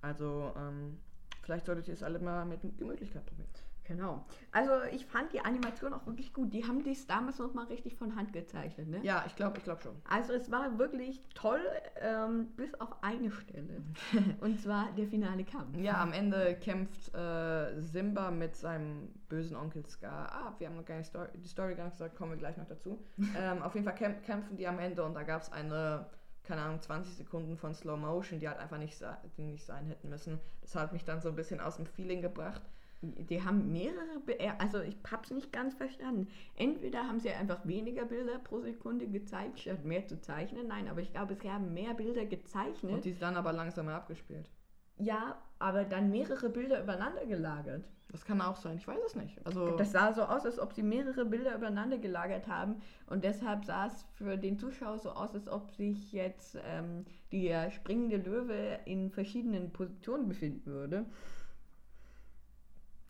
[0.02, 0.98] Also, ähm,
[1.42, 3.48] vielleicht solltet ihr es alle mal mit Gemütlichkeit probieren.
[3.88, 4.26] Genau.
[4.52, 6.54] Also ich fand die Animation auch wirklich gut.
[6.54, 9.00] Die haben dies damals noch mal richtig von Hand gezeichnet, ne?
[9.02, 9.96] Ja, ich glaube, ich glaube schon.
[10.10, 11.62] Also es war wirklich toll,
[12.02, 13.82] ähm, bis auf eine Stelle.
[14.42, 15.78] Und zwar der finale Kampf.
[15.78, 20.60] Ja, am Ende kämpft äh, Simba mit seinem bösen Onkel Scar ab.
[20.60, 22.68] Wir haben noch gar nicht Story, die Story gar nicht gesagt, kommen wir gleich noch
[22.68, 23.00] dazu.
[23.38, 26.08] ähm, auf jeden Fall kämp kämpfen die am Ende und da gab es eine,
[26.48, 28.98] keine Ahnung, 20 Sekunden von Slow Motion, die halt einfach nicht,
[29.38, 30.40] die nicht sein hätten müssen.
[30.62, 32.62] Das hat mich dann so ein bisschen aus dem Feeling gebracht.
[33.02, 36.28] Die haben mehrere, Bi- äh, also ich hab's nicht ganz verstanden.
[36.56, 40.68] Entweder haben sie einfach weniger Bilder pro Sekunde gezeigt, statt mehr zu zeichnen.
[40.68, 42.92] Nein, aber ich glaube, sie haben mehr Bilder gezeichnet.
[42.94, 44.50] Und die ist dann aber langsamer abgespielt.
[44.98, 47.84] Ja, aber dann mehrere Bilder übereinander gelagert.
[48.10, 49.38] Das kann auch sein, ich weiß es nicht.
[49.46, 52.82] Also, Das sah so aus, als ob sie mehrere Bilder übereinander gelagert haben.
[53.08, 57.70] Und deshalb sah es für den Zuschauer so aus, als ob sich jetzt ähm, der
[57.72, 61.06] springende Löwe in verschiedenen Positionen befinden würde.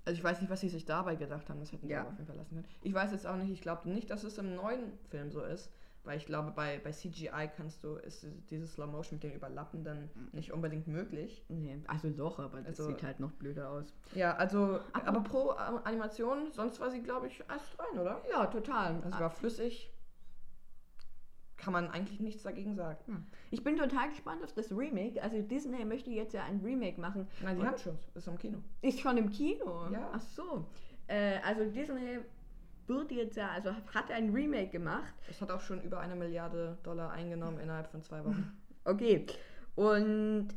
[0.05, 1.59] also ich weiß nicht, was sie sich dabei gedacht haben.
[1.59, 2.03] Das hätten sie Ja.
[2.07, 2.65] auf jeden Fall lassen können.
[2.81, 5.69] Ich weiß jetzt auch nicht, ich glaube nicht, dass es im neuen Film so ist.
[6.07, 9.83] Weil ich glaube, bei, bei CGI kannst du, ist dieses Slow Motion mit dem Überlappen
[9.83, 11.43] dann nicht unbedingt möglich.
[11.49, 13.93] Nee, also doch, aber das Also- sieht halt noch blöder aus.
[14.15, 18.21] Ja, also, Aber- aber, pro äh, Animation, sonst war sie, glaube ich, erst rein, oder?
[18.31, 19.01] Ja, total.
[19.03, 19.91] Also war flüssig.
[21.57, 22.99] Kann man eigentlich nichts dagegen sagen.
[23.07, 23.25] Hm.
[23.51, 25.21] Ich bin total gespannt auf das Remake.
[25.21, 27.27] Also Disney möchte jetzt ja ein Remake machen.
[27.43, 27.97] Nein, Und- haben schon.
[28.13, 28.59] Ist im Kino.
[28.81, 29.89] Ist schon im Kino.
[29.91, 30.09] Ja.
[30.13, 30.67] Ach so.
[31.07, 32.19] Äh, also Disney
[32.87, 35.13] wird jetzt ja, also hat ein Remake gemacht.
[35.27, 38.51] Das hat auch schon über eine Milliarde Dollar eingenommen innerhalb von zwei Wochen.
[38.83, 39.25] Okay.
[39.75, 40.47] Und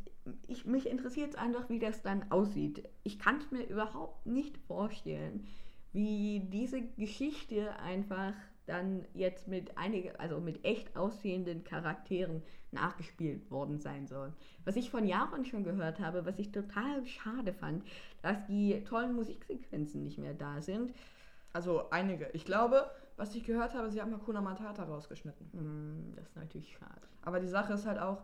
[0.47, 2.89] ich, mich interessiert jetzt einfach, wie das dann aussieht.
[3.03, 5.49] Ich kann es mir überhaupt nicht vorstellen,
[5.93, 8.35] wie diese Geschichte einfach
[8.67, 14.33] dann jetzt mit einige, also mit echt aussehenden Charakteren nachgespielt worden sein soll.
[14.65, 17.85] Was ich von Jahren schon gehört habe, was ich total schade fand,
[18.23, 20.93] dass die tollen Musiksequenzen nicht mehr da sind.
[21.53, 22.29] Also einige.
[22.33, 25.49] Ich glaube, was ich gehört habe, sie haben Hakuna Matata rausgeschnitten.
[25.53, 27.01] Hm, das ist natürlich schade.
[27.23, 28.23] Aber die Sache ist halt auch,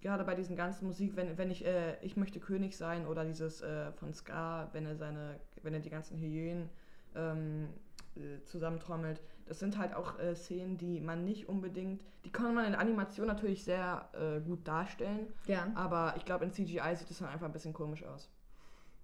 [0.00, 3.62] gerade bei diesen ganzen Musik, wenn, wenn ich, äh, ich möchte König sein oder dieses
[3.62, 6.70] äh, von Ska, wenn er seine, wenn er die ganzen Hyänen
[7.16, 7.68] ähm,
[8.14, 12.64] äh, zusammentrommelt, das sind halt auch äh, Szenen, die man nicht unbedingt, die kann man
[12.66, 15.66] in Animation natürlich sehr äh, gut darstellen, Ja.
[15.74, 18.30] aber ich glaube in CGI sieht es dann einfach ein bisschen komisch aus.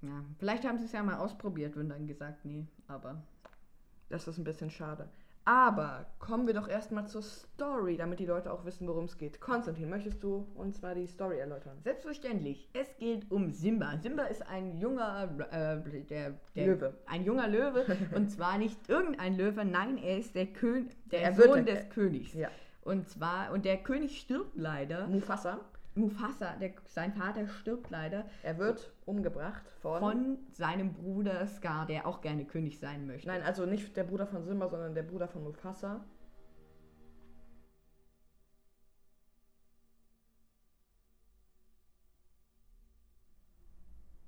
[0.02, 0.22] ja.
[0.38, 3.20] Vielleicht haben sie es ja mal ausprobiert und dann gesagt, nee, aber
[4.14, 5.08] Das ist ein bisschen schade.
[5.44, 9.40] Aber kommen wir doch erstmal zur Story, damit die Leute auch wissen, worum es geht.
[9.40, 11.76] Konstantin, möchtest du uns mal die Story erläutern?
[11.82, 12.68] Selbstverständlich.
[12.74, 13.98] Es geht um Simba.
[14.00, 16.94] Simba ist ein junger äh, der, der, Löwe.
[17.06, 17.84] Ein junger Löwe.
[18.14, 21.74] und zwar nicht irgendein Löwe, nein, er ist der, Kön der Er wird Sohn der-
[21.74, 22.34] des Königs.
[22.34, 22.50] Ja.
[22.82, 25.08] Und zwar, und der König stirbt leider.
[25.08, 25.58] Mufasa.
[25.96, 32.06] Mufasa, der, sein Vater stirbt leider Er wird umgebracht von, von seinem Bruder Scar, der
[32.06, 33.28] auch gerne König sein möchte.
[33.28, 36.04] Nein, also nicht der Bruder von Simba, sondern der Bruder von Mufasa.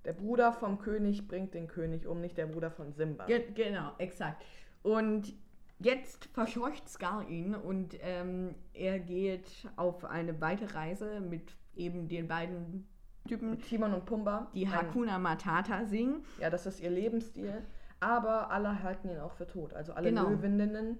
[0.04, 3.26] Der Bruder vom König bringt den König um, nicht der Bruder von Simba.
[3.26, 4.44] Ge genau, exakt.
[4.84, 5.34] Und
[5.78, 12.28] jetzt verscheucht Scar ihn und ähm, er geht auf eine weite Reise mit eben den
[12.28, 12.86] beiden
[13.28, 14.50] Typen, Timon und Pumba.
[14.54, 16.24] die Hakuna Matata singen.
[16.40, 17.62] Ja, das ist ihr Lebensstil.
[18.00, 19.72] Aber alle halten ihn auch für tot.
[19.74, 20.28] Also alle Genau.
[20.28, 20.98] Löwinnen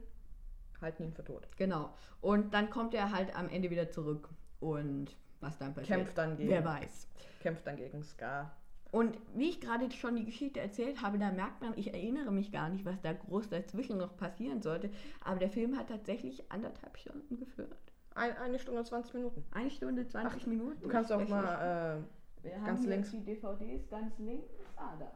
[0.81, 1.47] halten ihn für tot.
[1.57, 1.95] Genau.
[2.21, 4.29] Und dann kommt er halt am Ende wieder zurück.
[4.61, 7.09] Und was dann passiert, Kämpft dann gegen, wer weiß.
[7.41, 8.57] kämpft dann gegen Scar.
[8.93, 12.53] Und wie ich gerade schon die Geschichte erzählt habe, da merkt man, ich erinnere mich
[12.53, 14.91] gar nicht, was da groß dazwischen noch passieren sollte.
[15.23, 17.77] Aber der Film hat tatsächlich anderthalb Stunden geführt.
[18.15, 19.45] Ein, eine Stunde und 20 Minuten.
[19.53, 20.81] Eine Stunde, 20 Ach, Minuten.
[20.81, 22.01] Du kannst auch mal.
[22.43, 23.11] Äh, Wir Ganz links.
[23.11, 24.49] die DVDs ganz links.
[24.77, 25.13] Ah, da.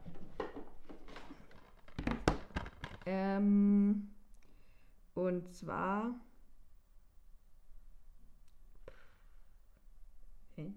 [3.05, 4.11] Ähm,
[5.15, 6.13] und zwar.
[10.51, 10.73] Okay.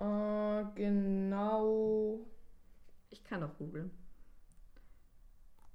[0.00, 2.20] Äh, genau.
[3.10, 3.90] Ich kann auch googeln.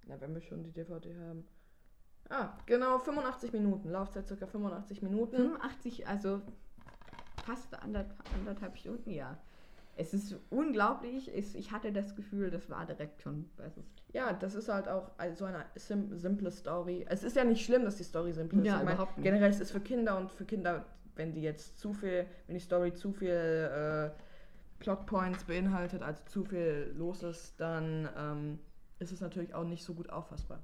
[0.07, 1.45] Na, wenn wir schon die DVD haben.
[2.29, 3.89] Ah, genau, 85 Minuten.
[3.89, 5.35] Laufzeit circa 85 Minuten.
[5.35, 6.41] 85, also
[7.45, 9.37] fast anderthalb, anderthalb Stunden, ja.
[9.97, 11.33] Es ist unglaublich.
[11.33, 13.49] Es, ich hatte das Gefühl, das war direkt schon.
[13.65, 13.77] Ist,
[14.13, 17.05] Ja, das ist halt auch so eine sim simple Story.
[17.07, 18.65] Es ist ja nicht schlimm, dass die Story simpel ist.
[18.65, 19.23] Ja, überhaupt nicht.
[19.23, 22.61] Generell ist es für Kinder und für Kinder wenn die jetzt zu viel, wenn die
[22.61, 24.09] Story zu viel äh,
[24.79, 28.59] Plotpoints beinhaltet, also zu viel los ist, dann ähm,
[28.99, 30.59] ist es natürlich auch nicht so gut auffassbar.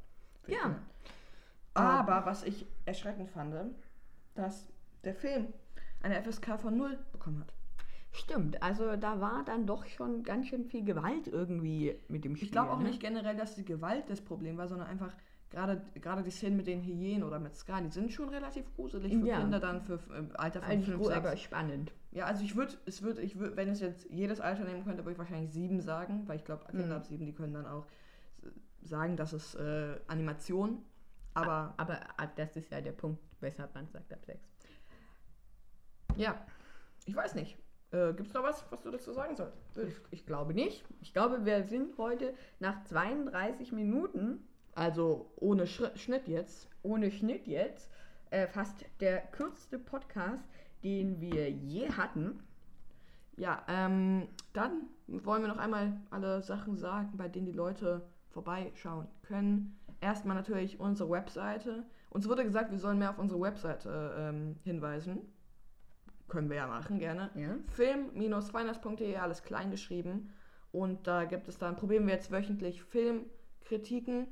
[0.47, 0.61] Ja.
[0.61, 0.79] Kinder.
[1.73, 3.55] Aber was ich erschreckend fand,
[4.35, 4.67] dass
[5.03, 5.47] der Film
[6.01, 7.53] eine FSK von 0 bekommen hat.
[8.13, 12.47] Stimmt, also da war dann doch schon ganz schön viel Gewalt irgendwie mit dem Spiel.
[12.47, 12.89] Ich glaube auch ne?
[12.89, 15.15] nicht generell, dass die Gewalt das Problem war, sondern einfach
[15.51, 19.13] gerade gerade die Szenen mit den Hyänen oder mit Ska, die sind schon relativ gruselig
[19.15, 19.39] für Ja.
[19.39, 21.17] Kinder dann für äh, Alter von Eigentlich 5, gut, 6.
[21.17, 21.93] aber spannend.
[22.11, 25.03] Ja, also ich würde, es wird, ich würde, wenn es jetzt jedes Alter nehmen könnte,
[25.03, 26.91] würde ich wahrscheinlich sieben sagen, weil ich glaube, Kinder Mhm.
[26.93, 27.85] ab sieben, die können dann auch
[28.81, 30.83] sagen, dass es äh, Animation,
[31.33, 34.39] aber Aber ah, das ist ja der Punkt, weshalb man sagt ab 6.
[36.17, 36.45] ja,
[37.05, 37.57] ich weiß nicht.
[37.91, 39.57] Äh, Gibt es noch was, was du dazu sagen sollst?
[39.77, 40.83] Ich, ich glaube nicht.
[41.01, 46.69] Ich glaube, wir sind heute nach 32 Minuten Also ohne Schri Schnitt jetzt.
[46.83, 47.89] ohne Schnitt jetzt
[48.29, 50.43] äh, fast der kürzeste Podcast,
[50.83, 52.41] den wir je hatten.
[53.37, 59.07] Ja, ähm, dann wollen wir noch einmal alle Sachen sagen, bei denen die Leute vorbeischauen
[59.23, 59.77] können.
[59.99, 61.83] Erstmal natürlich unsere Webseite.
[62.09, 65.19] Uns wurde gesagt, wir sollen mehr auf unsere Webseite ähm, hinweisen.
[66.27, 67.29] Können wir ja machen, gerne.
[67.35, 67.55] Ja.
[67.67, 70.31] Film-finance.de, alles klein geschrieben.
[70.71, 74.27] Und da gibt es dann, probieren wir jetzt wöchentlich Filmkritiken.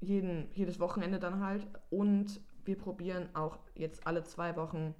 [0.00, 1.66] Jeden, jedes Wochenende dann halt.
[1.90, 4.94] Und wir probieren auch jetzt alle zwei Wochen,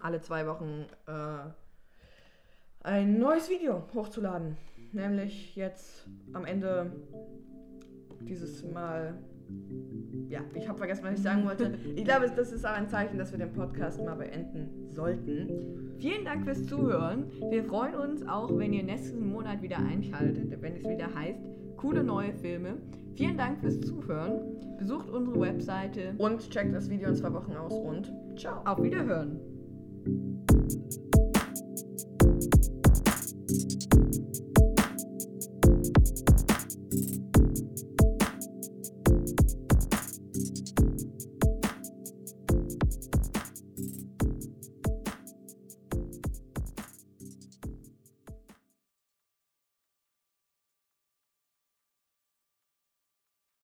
[0.00, 1.50] alle zwei Wochen äh,
[2.82, 4.56] ein neues Video hochzuladen.
[4.92, 6.92] Nämlich jetzt am Ende
[8.20, 9.14] dieses Mal.
[10.28, 11.78] Ja, ich habe vergessen, was ich sagen wollte.
[11.96, 15.96] Ich glaube, das ist auch ein Zeichen, dass wir den Podcast mal beenden sollten.
[15.98, 17.30] Vielen Dank fürs Zuhören.
[17.50, 21.40] Wir freuen uns auch, wenn ihr nächsten Monat wieder einschaltet, wenn es wieder heißt,
[21.76, 22.76] coole neue Filme.
[23.18, 24.40] Vielen Dank fürs Zuhören.
[24.78, 26.14] Besucht unsere Webseite.
[26.18, 28.62] Und checkt das Video in zwei Wochen aus und ciao.
[28.64, 29.57] Auf Wiederhören.